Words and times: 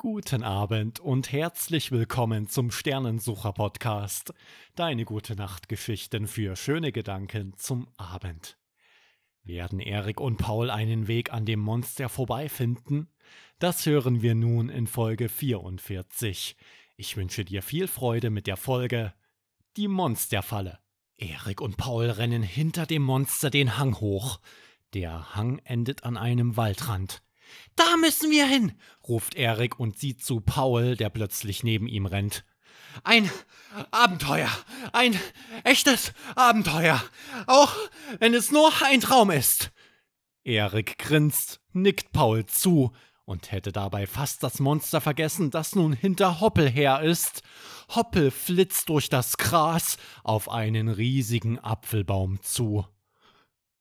Guten 0.00 0.44
Abend 0.44 1.00
und 1.00 1.32
herzlich 1.32 1.90
willkommen 1.90 2.46
zum 2.46 2.70
Sternensucher 2.70 3.52
Podcast. 3.52 4.32
Deine 4.76 5.04
gute 5.04 5.34
Nachtgeschichten 5.34 6.28
für 6.28 6.54
schöne 6.54 6.92
Gedanken 6.92 7.52
zum 7.56 7.88
Abend. 7.96 8.56
Werden 9.42 9.80
Erik 9.80 10.20
und 10.20 10.36
Paul 10.36 10.70
einen 10.70 11.08
Weg 11.08 11.32
an 11.32 11.46
dem 11.46 11.58
Monster 11.58 12.08
vorbeifinden? 12.08 13.08
Das 13.58 13.86
hören 13.86 14.22
wir 14.22 14.36
nun 14.36 14.68
in 14.68 14.86
Folge 14.86 15.28
44. 15.28 16.56
Ich 16.96 17.16
wünsche 17.16 17.44
dir 17.44 17.60
viel 17.60 17.88
Freude 17.88 18.30
mit 18.30 18.46
der 18.46 18.56
Folge 18.56 19.12
Die 19.76 19.88
Monsterfalle. 19.88 20.78
Erik 21.16 21.60
und 21.60 21.76
Paul 21.76 22.08
rennen 22.10 22.44
hinter 22.44 22.86
dem 22.86 23.02
Monster 23.02 23.50
den 23.50 23.76
Hang 23.78 23.98
hoch. 23.98 24.38
Der 24.94 25.34
Hang 25.34 25.58
endet 25.64 26.04
an 26.04 26.16
einem 26.16 26.56
Waldrand. 26.56 27.20
Da 27.76 27.96
müssen 27.96 28.30
wir 28.30 28.46
hin, 28.46 28.72
ruft 29.06 29.34
Erik 29.34 29.78
und 29.78 29.98
sieht 29.98 30.24
zu 30.24 30.40
Paul, 30.40 30.96
der 30.96 31.10
plötzlich 31.10 31.62
neben 31.62 31.86
ihm 31.86 32.06
rennt. 32.06 32.44
Ein 33.04 33.30
Abenteuer, 33.90 34.50
ein 34.92 35.18
echtes 35.64 36.12
Abenteuer, 36.34 37.02
auch 37.46 37.74
wenn 38.18 38.34
es 38.34 38.50
nur 38.50 38.72
ein 38.84 39.00
Traum 39.00 39.30
ist. 39.30 39.70
Erik 40.42 40.98
grinst, 40.98 41.60
nickt 41.72 42.12
Paul 42.12 42.46
zu 42.46 42.92
und 43.24 43.52
hätte 43.52 43.72
dabei 43.72 44.06
fast 44.06 44.42
das 44.42 44.58
Monster 44.58 45.02
vergessen, 45.02 45.50
das 45.50 45.74
nun 45.74 45.92
hinter 45.92 46.40
Hoppel 46.40 46.68
her 46.68 47.02
ist. 47.02 47.42
Hoppel 47.94 48.30
flitzt 48.30 48.88
durch 48.88 49.10
das 49.10 49.36
Gras 49.36 49.98
auf 50.24 50.48
einen 50.50 50.88
riesigen 50.88 51.58
Apfelbaum 51.58 52.40
zu. 52.40 52.86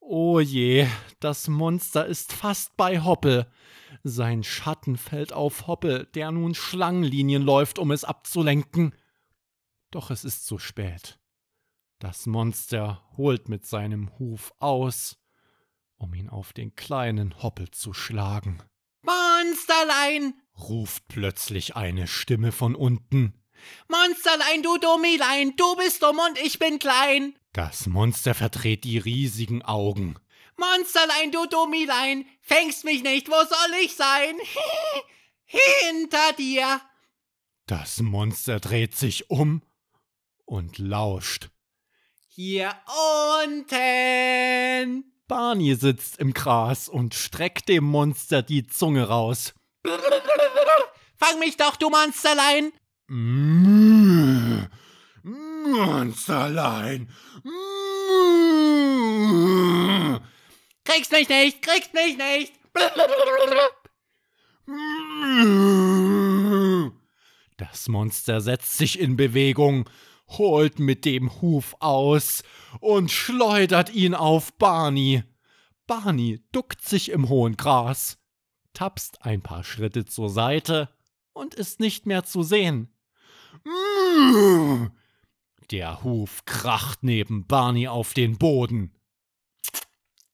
Oh 0.09 0.39
je, 0.39 0.88
das 1.20 1.49
Monster 1.49 2.05
ist 2.05 2.31
fast 2.31 2.77
bei 2.77 3.03
Hoppel. 3.03 3.45
Sein 4.03 4.41
Schatten 4.41 4.95
fällt 4.95 5.34
auf 5.34 5.67
Hoppel, 5.67 6.05
der 6.15 6.31
nun 6.31 6.55
Schlangenlinien 6.55 7.43
läuft, 7.43 7.77
um 7.77 7.91
es 7.91 8.05
abzulenken. 8.05 8.95
Doch 9.91 10.09
es 10.09 10.23
ist 10.23 10.45
zu 10.45 10.59
spät. 10.59 11.20
Das 11.99 12.26
Monster 12.26 13.04
holt 13.17 13.49
mit 13.49 13.65
seinem 13.65 14.17
Huf 14.17 14.54
aus, 14.59 15.17
um 15.98 16.13
ihn 16.13 16.29
auf 16.29 16.54
den 16.54 16.73
kleinen 16.77 17.43
Hoppel 17.43 17.70
zu 17.71 17.91
schlagen. 17.91 18.63
Monsterlein! 19.01 20.35
ruft 20.57 21.10
plötzlich 21.10 21.76
eine 21.76 22.07
Stimme 22.07 22.54
von 22.54 22.76
unten. 22.76 23.34
Monsterlein, 23.88 24.63
du 24.63 24.77
Dummilein, 24.77 25.55
du 25.55 25.76
bist 25.76 26.04
dumm 26.04 26.20
und 26.20 26.38
ich 26.40 26.60
bin 26.60 26.80
klein. 26.80 27.36
Das 27.54 27.88
Monster 27.88 28.34
verdreht 28.34 28.84
die 28.84 28.98
riesigen 28.98 29.62
Augen. 29.63 30.16
Monsterlein, 30.58 31.32
du 31.32 31.46
Dummilein, 31.46 32.26
fängst 32.41 32.84
mich 32.84 33.04
nicht, 33.04 33.30
wo 33.30 33.35
soll 33.35 33.80
ich 33.84 33.96
sein? 33.96 34.35
Hinter 35.46 36.34
dir. 36.38 36.82
Das 37.68 38.00
Monster 38.00 38.60
dreht 38.60 38.96
sich 38.96 39.30
um 39.30 39.62
und 40.46 40.78
lauscht. 40.78 41.50
Hier 42.28 42.76
unten. 43.44 45.12
Barney 45.28 45.76
sitzt 45.76 46.20
im 46.20 46.34
Gras 46.34 46.88
und 46.88 47.13
streckt 47.13 47.68
dem 47.68 47.84
Monster 47.84 48.41
die 48.41 48.66
Zunge 48.68 49.08
raus. 49.08 49.54
Fang 51.18 51.40
mich 51.40 51.58
doch, 51.58 51.76
du 51.76 51.90
Monsterlein. 51.90 52.72
Monsterlein. 55.70 57.10
Kriegst 60.84 61.12
mich 61.13 61.30
nicht, 61.30 61.62
kriegst 61.62 61.94
mich 61.94 62.18
nicht. 62.18 62.52
Das 67.56 67.88
Monster 67.88 68.41
setzt 68.41 68.78
sich 68.78 69.00
in 69.00 69.16
Bewegung, 69.16 69.90
holt 70.28 70.80
mit 70.80 71.06
dem 71.06 71.41
Huf 71.41 71.78
aus 71.80 72.44
und 72.81 73.09
schleudert 73.09 73.90
ihn 73.94 74.16
auf 74.16 74.51
Barney. 74.57 75.23
Barney 75.85 76.44
duckt 76.51 76.81
sich 76.81 77.12
im 77.12 77.29
hohen 77.29 77.56
Gras, 77.56 78.17
tapst 78.73 79.22
ein 79.22 79.41
paar 79.41 79.63
Schritte 79.63 80.03
zur 80.03 80.29
Seite 80.29 80.90
und 81.31 81.53
ist 81.53 81.79
nicht 81.79 82.06
mehr 82.06 82.25
zu 82.25 82.44
sehen. 82.44 82.94
Der 85.72 86.03
Huf 86.03 86.45
kracht 86.45 87.03
neben 87.03 87.45
Barney 87.45 87.88
auf 87.88 88.13
den 88.13 88.38
Boden. 88.38 88.94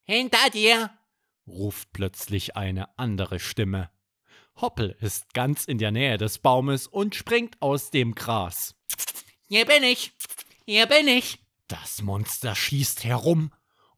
Hinter 0.04 0.50
dir, 0.52 0.92
ruft 1.48 1.92
plötzlich 1.94 2.56
eine 2.56 2.98
andere 2.98 3.40
Stimme. 3.40 3.90
Hoppel 4.56 4.96
ist 5.02 5.34
ganz 5.34 5.66
in 5.66 5.78
der 5.78 5.92
Nähe 5.92 6.18
des 6.18 6.40
Baumes 6.40 6.88
und 6.88 7.16
springt 7.16 7.62
aus 7.62 7.90
dem 7.90 8.16
Gras. 8.16 8.76
Hier 9.48 9.66
bin 9.66 9.84
ich, 9.84 10.14
hier 10.66 10.86
bin 10.86 11.08
ich. 11.08 11.40
Das 11.68 12.02
Monster 12.02 12.56
schießt 12.56 13.04
herum 13.04 13.52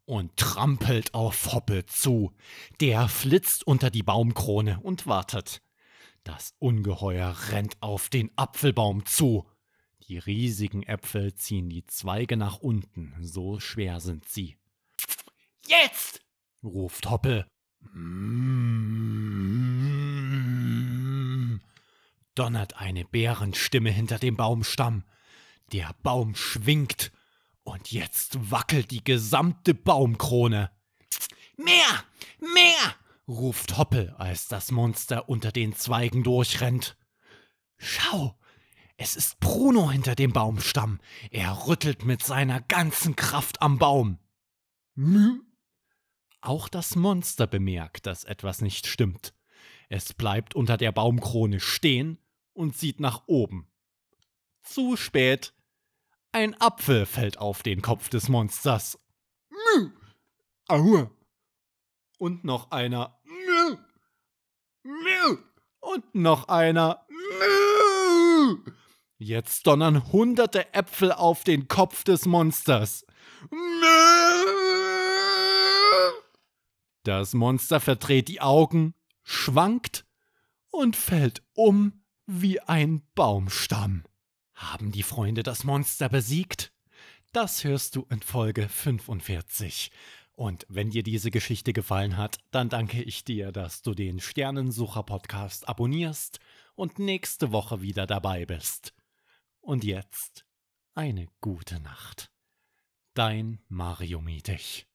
und 0.05 0.37
trampelt 0.37 1.13
auf 1.13 1.53
Hoppel 1.53 1.85
zu. 1.85 2.33
Der 2.79 3.09
flitzt 3.09 3.67
unter 3.67 3.89
die 3.89 4.03
Baumkrone 4.03 4.79
und 4.81 5.07
wartet. 5.07 5.61
Das 6.23 6.53
Ungeheuer 6.59 7.35
rennt 7.49 7.77
auf 7.81 8.09
den 8.09 8.31
Apfelbaum 8.35 9.05
zu. 9.05 9.45
Die 10.07 10.19
riesigen 10.19 10.83
Äpfel 10.83 11.33
ziehen 11.33 11.69
die 11.69 11.85
Zweige 11.85 12.37
nach 12.37 12.57
unten, 12.57 13.15
so 13.21 13.59
schwer 13.59 13.99
sind 13.99 14.29
sie. 14.29 14.55
Jetzt! 15.65 16.21
ruft 16.63 17.09
Hoppel. 17.09 17.47
Donnert 22.35 22.77
eine 22.77 23.05
Bärenstimme 23.05 23.89
hinter 23.89 24.19
dem 24.19 24.35
Baumstamm. 24.35 25.05
Der 25.71 25.95
Baum 26.03 26.35
schwingt 26.35 27.11
und 27.63 27.91
jetzt 27.91 28.51
wackelt 28.51 28.91
die 28.91 29.03
gesamte 29.03 29.73
Baumkrone. 29.73 30.69
Mehr! 31.57 32.03
Mehr! 32.39 32.95
ruft 33.27 33.77
Hoppel, 33.77 34.13
als 34.19 34.47
das 34.47 34.69
Monster 34.69 35.29
unter 35.29 35.51
den 35.51 35.75
Zweigen 35.75 36.23
durchrennt. 36.23 36.95
Schau, 37.77 38.37
es 38.97 39.15
ist 39.15 39.39
Bruno 39.39 39.91
hinter 39.91 40.15
dem 40.15 40.31
Baumstamm. 40.31 40.99
Er 41.29 41.67
rüttelt 41.67 42.05
mit 42.05 42.23
seiner 42.23 42.61
ganzen 42.61 43.15
Kraft 43.15 43.61
am 43.61 43.77
Baum. 43.77 44.19
Auch 46.41 46.69
das 46.69 46.95
Monster 46.95 47.47
bemerkt, 47.47 48.05
dass 48.05 48.23
etwas 48.23 48.61
nicht 48.61 48.87
stimmt. 48.87 49.33
Es 49.89 50.13
bleibt 50.13 50.55
unter 50.55 50.77
der 50.77 50.91
Baumkrone 50.91 51.59
stehen 51.59 52.19
und 52.53 52.77
sieht 52.77 52.99
nach 52.99 53.23
oben. 53.27 53.67
Zu 54.63 54.95
spät. 54.95 55.53
Ein 56.31 56.59
Apfel 56.61 57.05
fällt 57.05 57.37
auf 57.37 57.63
den 57.63 57.81
Kopf 57.81 58.09
des 58.09 58.29
Monsters. 58.29 58.99
Mü. 59.49 59.91
Aua. 60.67 61.11
Und 62.17 62.43
noch 62.45 62.71
einer. 62.71 63.19
Und 65.79 66.15
noch 66.15 66.47
einer. 66.47 67.05
Jetzt 69.17 69.65
donnern 69.65 70.11
hunderte 70.11 70.73
Äpfel 70.73 71.13
auf 71.13 71.45
den 71.45 71.69
Kopf 71.69 72.03
des 72.03 72.25
Monsters. 72.25 73.05
Das 77.03 77.33
Monster 77.33 77.79
verdreht 77.79 78.27
die 78.27 78.41
Augen, 78.41 78.93
schwankt 79.23 80.05
und 80.69 80.97
fällt 80.97 81.43
um 81.53 82.03
wie 82.25 82.59
ein 82.59 83.03
Baumstamm. 83.15 84.03
Haben 84.53 84.91
die 84.91 85.03
Freunde 85.03 85.43
das 85.43 85.63
Monster 85.63 86.09
besiegt? 86.09 86.73
Das 87.31 87.63
hörst 87.63 87.95
du 87.95 88.05
in 88.09 88.21
Folge 88.21 88.67
45. 88.67 89.91
Und 90.33 90.65
wenn 90.67 90.89
dir 90.89 91.03
diese 91.03 91.31
Geschichte 91.31 91.71
gefallen 91.71 92.17
hat, 92.17 92.39
dann 92.51 92.67
danke 92.67 93.01
ich 93.01 93.23
dir, 93.23 93.53
dass 93.53 93.81
du 93.81 93.93
den 93.93 94.19
Sternensucher 94.19 95.03
Podcast 95.03 95.69
abonnierst 95.69 96.39
und 96.75 96.99
nächste 96.99 97.53
Woche 97.53 97.81
wieder 97.81 98.05
dabei 98.07 98.45
bist. 98.45 98.94
Und 99.65 99.83
jetzt 99.83 100.45
eine 100.93 101.27
gute 101.41 101.79
Nacht. 101.79 102.31
Dein 103.15 103.63
Mario 103.67 104.21
Mietich. 104.21 104.85